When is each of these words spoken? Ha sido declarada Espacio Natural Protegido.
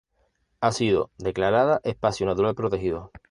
Ha 0.61 0.71
sido 0.71 1.11
declarada 1.19 1.79
Espacio 1.83 2.25
Natural 2.25 2.55
Protegido. 2.55 3.11